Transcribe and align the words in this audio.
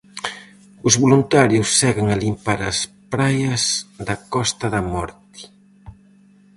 Os 0.87 0.93
voluntarios 1.03 1.67
seguen 1.79 2.07
a 2.09 2.17
limpar 2.23 2.59
as 2.71 2.79
praia 3.13 3.53
da 4.07 4.15
Costa 4.33 4.65
da 4.75 4.81
Morte. 4.93 5.41